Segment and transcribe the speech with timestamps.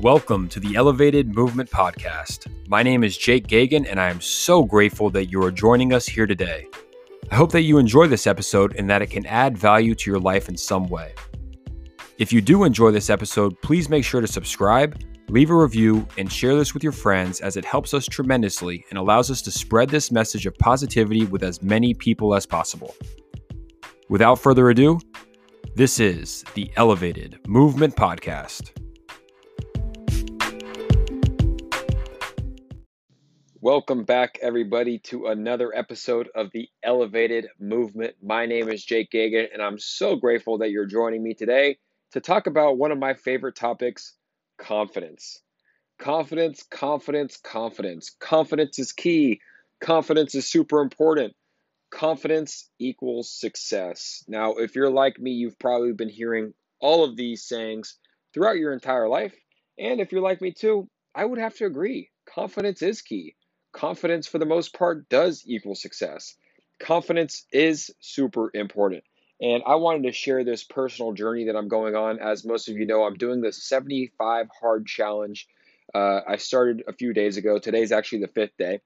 [0.00, 2.46] Welcome to the Elevated Movement Podcast.
[2.68, 6.06] My name is Jake Gagan, and I am so grateful that you are joining us
[6.06, 6.66] here today.
[7.30, 10.18] I hope that you enjoy this episode and that it can add value to your
[10.18, 11.12] life in some way.
[12.16, 16.32] If you do enjoy this episode, please make sure to subscribe, leave a review, and
[16.32, 19.90] share this with your friends as it helps us tremendously and allows us to spread
[19.90, 22.94] this message of positivity with as many people as possible.
[24.08, 24.98] Without further ado,
[25.74, 28.70] this is the Elevated Movement Podcast.
[33.62, 38.14] Welcome back, everybody, to another episode of the Elevated Movement.
[38.22, 41.76] My name is Jake Gagan, and I'm so grateful that you're joining me today
[42.12, 44.14] to talk about one of my favorite topics
[44.58, 45.42] confidence.
[45.98, 48.16] Confidence, confidence, confidence.
[48.18, 49.40] Confidence is key.
[49.82, 51.34] Confidence is super important.
[51.90, 54.24] Confidence equals success.
[54.26, 57.98] Now, if you're like me, you've probably been hearing all of these sayings
[58.32, 59.34] throughout your entire life.
[59.78, 62.08] And if you're like me too, I would have to agree.
[62.24, 63.34] Confidence is key
[63.72, 66.36] confidence for the most part does equal success.
[66.78, 69.04] Confidence is super important.
[69.40, 72.18] And I wanted to share this personal journey that I'm going on.
[72.18, 75.48] As most of you know, I'm doing the 75 hard challenge.
[75.94, 77.58] Uh, I started a few days ago.
[77.58, 78.80] Today's actually the fifth day.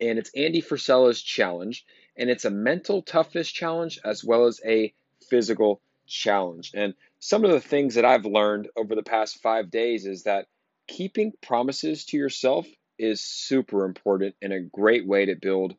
[0.00, 1.86] And it's Andy Frisella's challenge.
[2.16, 4.92] And it's a mental toughness challenge as well as a
[5.28, 6.72] physical challenge.
[6.74, 10.46] And some of the things that I've learned over the past five days is that
[10.88, 12.66] keeping promises to yourself
[12.98, 15.74] is super important and a great way to build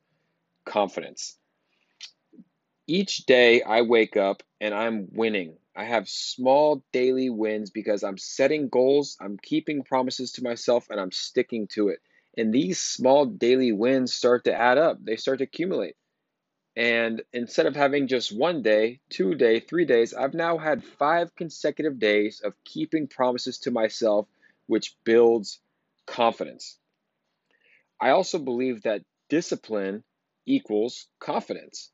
[0.65, 1.37] confidence.
[2.87, 5.57] Each day I wake up and I'm winning.
[5.75, 10.99] I have small daily wins because I'm setting goals, I'm keeping promises to myself, and
[10.99, 11.99] I'm sticking to it.
[12.37, 15.95] And these small daily wins start to add up, they start to accumulate.
[16.75, 21.35] And instead of having just one day, two day, three days, I've now had five
[21.35, 24.27] consecutive days of keeping promises to myself,
[24.67, 25.59] which builds
[26.05, 26.77] confidence.
[27.99, 30.03] I also believe that discipline
[30.45, 31.91] equals confidence.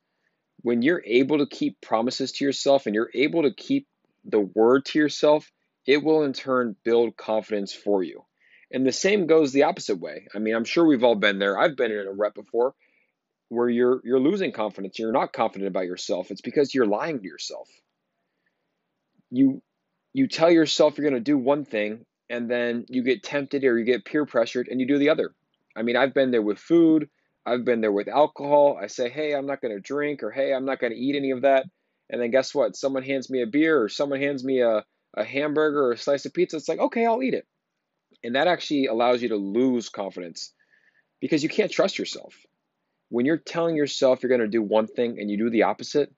[0.62, 3.88] When you're able to keep promises to yourself and you're able to keep
[4.24, 5.52] the word to yourself,
[5.86, 8.24] it will in turn build confidence for you.
[8.72, 10.28] And the same goes the opposite way.
[10.34, 11.60] I mean, I'm sure we've all been there.
[11.60, 12.74] I've been in a rep before
[13.50, 14.98] where you're you're losing confidence.
[14.98, 16.32] You're not confident about yourself.
[16.32, 17.70] It's because you're lying to yourself.
[19.30, 19.62] You
[20.14, 23.78] you tell yourself you're going to do one thing and then you get tempted or
[23.78, 25.34] you get peer pressured and you do the other.
[25.76, 27.10] I mean, I've been there with food,
[27.46, 28.80] I've been there with alcohol.
[28.82, 31.16] I say, hey, I'm not going to drink, or hey, I'm not going to eat
[31.16, 31.66] any of that.
[32.10, 32.76] And then guess what?
[32.76, 34.86] Someone hands me a beer, or someone hands me a,
[35.16, 36.58] a hamburger or a slice of pizza.
[36.58, 37.46] It's like, okay, I'll eat it.
[38.24, 40.54] And that actually allows you to lose confidence
[41.20, 42.36] because you can't trust yourself.
[43.10, 46.14] When you're telling yourself you're going to do one thing and you do the opposite,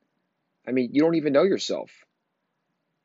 [0.67, 1.91] I mean, you don't even know yourself.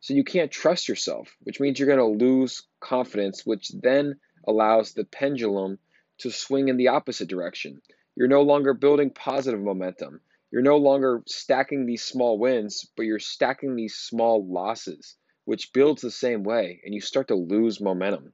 [0.02, 4.92] So you can't trust yourself, which means you're going to lose confidence, which then allows
[4.92, 5.78] the pendulum
[6.20, 7.82] to swing in the opposite direction.
[8.16, 10.20] You're no longer building positive momentum.
[10.50, 16.02] You're no longer stacking these small wins, but you're stacking these small losses, which builds
[16.02, 18.32] the same way, and you start to lose momentum.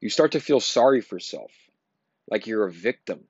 [0.00, 1.52] You start to feel sorry for yourself,
[2.30, 3.24] like you're a victim.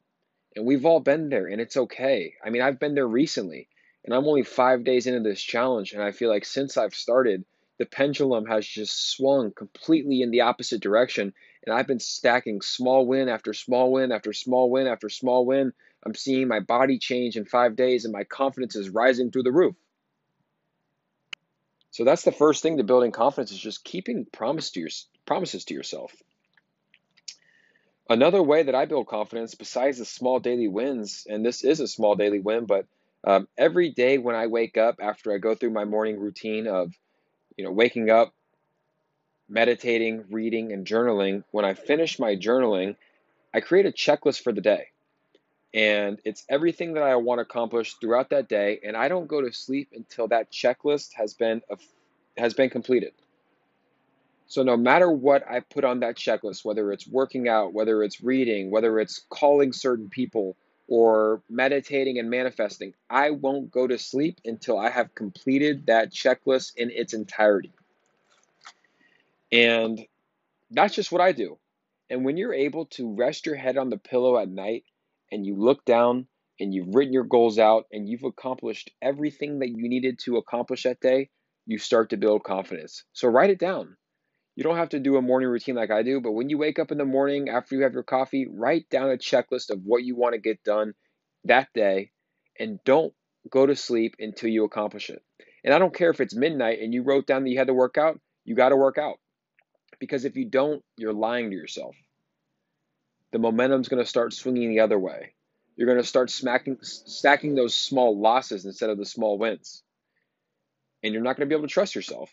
[0.57, 2.35] And we've all been there, and it's okay.
[2.45, 3.69] I mean, I've been there recently,
[4.05, 7.45] and I'm only five days into this challenge, and I feel like since I've started,
[7.81, 11.33] the pendulum has just swung completely in the opposite direction.
[11.65, 15.73] And I've been stacking small win after small win after small win after small win.
[16.05, 19.51] I'm seeing my body change in five days, and my confidence is rising through the
[19.53, 19.77] roof.
[21.91, 24.91] So that's the first thing to building confidence is just keeping promise to your,
[25.25, 26.13] promises to yourself.
[28.11, 31.89] Another way that I build confidence, besides the small daily wins, and this is a
[31.89, 32.85] small daily win, but
[33.25, 36.93] um, every day when I wake up after I go through my morning routine of
[37.61, 38.33] you know, waking up,
[39.47, 42.97] meditating, reading, and journaling, when I finish my journaling,
[43.53, 44.87] I create a checklist for the day.
[45.75, 49.43] And it's everything that I want to accomplish throughout that day, and I don't go
[49.43, 51.61] to sleep until that checklist has been
[52.39, 53.13] has been completed.
[54.47, 58.23] So no matter what I put on that checklist, whether it's working out, whether it's
[58.23, 60.57] reading, whether it's calling certain people,
[60.91, 66.73] or meditating and manifesting, I won't go to sleep until I have completed that checklist
[66.77, 67.73] in its entirety.
[69.53, 70.05] And
[70.73, 71.59] that's just what I do.
[72.11, 74.85] And when you're able to rest your head on the pillow at night
[75.31, 76.27] and you look down
[76.59, 80.83] and you've written your goals out and you've accomplished everything that you needed to accomplish
[80.83, 81.31] that day,
[81.67, 83.05] you start to build confidence.
[83.13, 83.97] So write it down.
[84.61, 86.79] You don't have to do a morning routine like I do, but when you wake
[86.79, 90.05] up in the morning after you have your coffee, write down a checklist of what
[90.05, 90.93] you want to get done
[91.45, 92.11] that day
[92.59, 93.15] and don't
[93.49, 95.23] go to sleep until you accomplish it.
[95.65, 97.73] And I don't care if it's midnight and you wrote down that you had to
[97.73, 99.17] work out, you got to work out.
[99.99, 101.97] Because if you don't, you're lying to yourself.
[103.33, 105.33] The momentum's going to start swinging the other way.
[105.77, 109.83] You're going to start smacking, stacking those small losses instead of the small wins.
[111.03, 112.31] And you're not going to be able to trust yourself.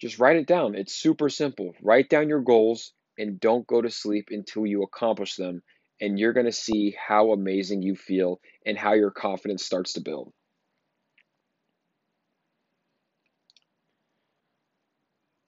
[0.00, 0.74] Just write it down.
[0.74, 1.74] It's super simple.
[1.82, 5.62] Write down your goals and don't go to sleep until you accomplish them.
[6.00, 10.00] And you're going to see how amazing you feel and how your confidence starts to
[10.00, 10.32] build.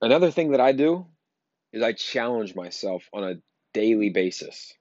[0.01, 1.07] Another thing that I do
[1.73, 3.35] is I challenge myself on a
[3.75, 4.73] daily basis.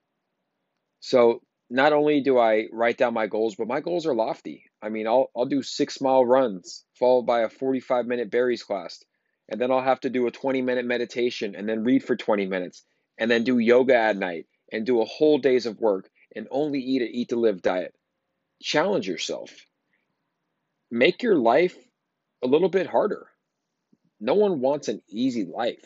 [1.00, 4.64] So not only do I write down my goals, but my goals are lofty.
[4.80, 9.02] I mean, I'll I'll do six mile runs followed by a 45 minute Barry's class,
[9.48, 12.46] and then I'll have to do a 20 minute meditation and then read for 20
[12.46, 12.84] minutes
[13.18, 16.80] and then do yoga at night and do a whole days of work and only
[16.80, 17.94] eat a eat to live diet.
[18.62, 19.50] Challenge yourself.
[20.90, 21.76] Make your life
[22.42, 23.26] a little bit harder.
[24.20, 25.84] No one wants an easy life.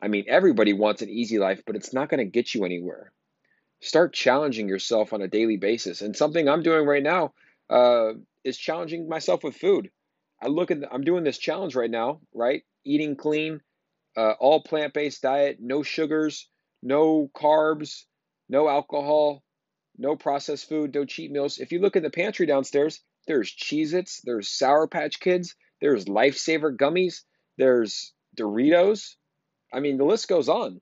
[0.00, 3.12] I mean, everybody wants an easy life, but it's not going to get you anywhere.
[3.80, 6.00] Start challenging yourself on a daily basis.
[6.00, 7.32] And something I'm doing right now
[7.68, 8.12] uh,
[8.44, 9.90] is challenging myself with food.
[10.42, 12.62] I look at, the, I'm doing this challenge right now, right?
[12.84, 13.60] Eating clean,
[14.16, 16.48] uh, all plant based diet, no sugars,
[16.82, 18.04] no carbs,
[18.48, 19.42] no alcohol,
[19.98, 21.58] no processed food, no cheat meals.
[21.58, 26.06] If you look in the pantry downstairs, there's Cheez Its, there's Sour Patch Kids, there's
[26.06, 27.22] Lifesaver gummies,
[27.58, 29.16] there's Doritos.
[29.72, 30.80] I mean, the list goes on.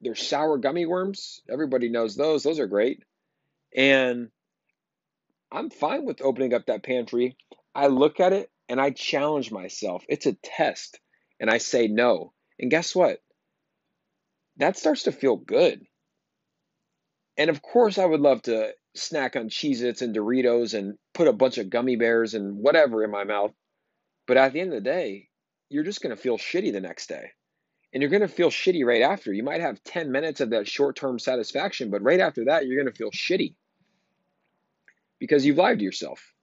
[0.00, 1.40] There's sour gummy worms.
[1.50, 2.44] Everybody knows those.
[2.44, 3.02] Those are great.
[3.74, 4.28] And
[5.50, 7.36] I'm fine with opening up that pantry.
[7.74, 10.04] I look at it and I challenge myself.
[10.08, 10.98] It's a test.
[11.40, 12.32] And I say no.
[12.58, 13.18] And guess what?
[14.56, 15.86] That starts to feel good.
[17.36, 21.28] And of course, I would love to snack on Cheez Its and Doritos and put
[21.28, 23.52] a bunch of gummy bears and whatever in my mouth.
[24.26, 25.28] But at the end of the day,
[25.68, 27.30] you're just going to feel shitty the next day.
[27.92, 29.32] And you're going to feel shitty right after.
[29.32, 32.82] You might have 10 minutes of that short term satisfaction, but right after that, you're
[32.82, 33.54] going to feel shitty
[35.18, 36.34] because you've lied to yourself.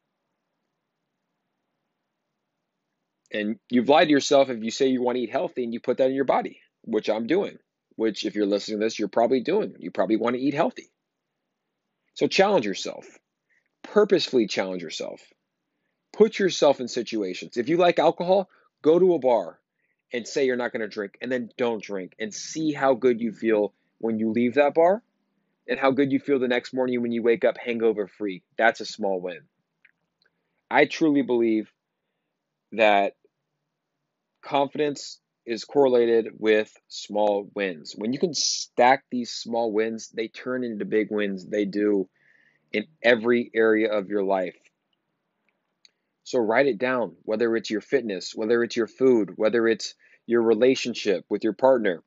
[3.32, 5.80] And you've lied to yourself if you say you want to eat healthy and you
[5.80, 7.58] put that in your body, which I'm doing,
[7.96, 9.76] which if you're listening to this, you're probably doing.
[9.80, 10.92] You probably want to eat healthy.
[12.14, 13.06] So challenge yourself.
[13.84, 15.22] Purposefully challenge yourself.
[16.14, 17.58] Put yourself in situations.
[17.58, 18.50] If you like alcohol,
[18.86, 19.60] Go to a bar
[20.14, 23.20] and say you're not going to drink, and then don't drink, and see how good
[23.20, 25.02] you feel when you leave that bar
[25.68, 28.44] and how good you feel the next morning when you wake up hangover free.
[28.60, 29.40] That's a small win.
[30.70, 31.72] I truly believe
[32.76, 33.14] that
[34.44, 37.94] confidence is correlated with small wins.
[37.96, 41.46] When you can stack these small wins, they turn into big wins.
[41.46, 42.10] They do
[42.72, 44.58] in every area of your life.
[46.24, 49.94] So write it down, whether it's your fitness, whether it's your food, whether it's
[50.26, 52.04] your relationship with your partner,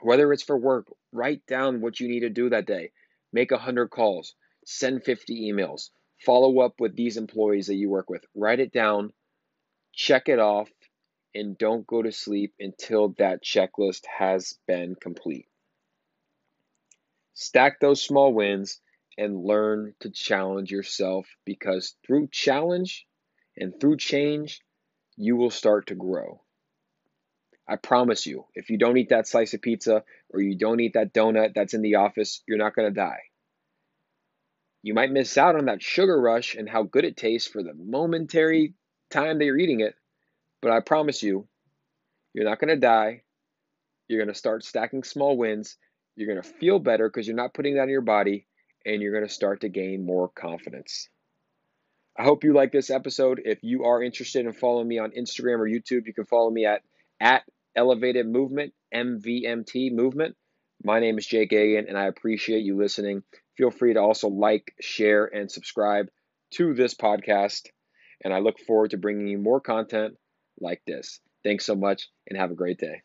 [0.00, 2.92] whether it's for work, write down what you need to do that day.
[3.32, 5.90] Make 100 calls, send 50 emails,
[6.24, 8.24] follow up with these employees that you work with.
[8.34, 9.12] Write it down,
[9.92, 10.70] check it off,
[11.34, 15.46] and don't go to sleep until that checklist has been complete.
[17.34, 18.80] Stack those small wins
[19.16, 23.06] and learn to challenge yourself because through challenge,
[23.56, 24.60] and through change,
[25.16, 26.40] you will start to grow.
[27.68, 30.94] I promise you, if you don't eat that slice of pizza or you don't eat
[30.94, 33.20] that donut that's in the office, you're not going to die.
[34.82, 37.74] You might miss out on that sugar rush and how good it tastes for the
[37.74, 38.74] momentary
[39.10, 39.94] time that you're eating it,
[40.62, 41.46] but I promise you,
[42.32, 43.22] you're not going to die.
[44.08, 45.76] You're going to start stacking small wins.
[46.16, 48.46] You're going to feel better because you're not putting that in your body,
[48.84, 51.08] and you're going to start to gain more confidence.
[52.18, 53.40] I hope you like this episode.
[53.44, 56.66] If you are interested in following me on Instagram or YouTube, you can follow me
[56.66, 56.82] at
[57.20, 57.44] at
[57.76, 60.36] Elevated Movement, MVMT Movement.
[60.82, 63.22] My name is Jake Gagan, and I appreciate you listening.
[63.56, 66.08] Feel free to also like, share, and subscribe
[66.54, 67.68] to this podcast.
[68.22, 70.14] And I look forward to bringing you more content
[70.60, 71.20] like this.
[71.42, 73.00] Thanks so much, and have a great day.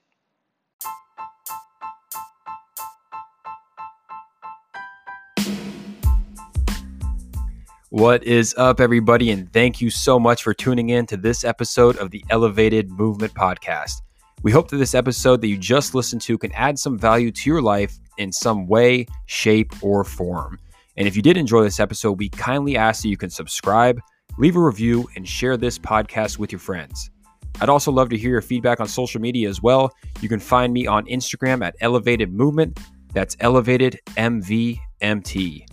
[7.90, 9.32] What is up, everybody?
[9.32, 13.34] And thank you so much for tuning in to this episode of the Elevated Movement
[13.34, 14.02] Podcast.
[14.44, 17.50] We hope that this episode that you just listened to can add some value to
[17.50, 20.60] your life in some way, shape, or form.
[20.98, 24.02] And if you did enjoy this episode, we kindly ask that you can subscribe,
[24.38, 27.10] leave a review, and share this podcast with your friends.
[27.62, 29.94] I'd also love to hear your feedback on social media as well.
[30.22, 32.80] You can find me on Instagram at Elevated Movement.
[33.14, 35.66] That's Elevated MVMT.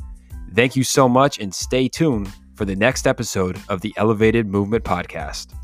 [0.55, 4.85] Thank you so much and stay tuned for the next episode of the Elevated Movement
[4.85, 5.55] Podcast.